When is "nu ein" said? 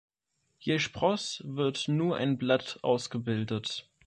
1.87-2.39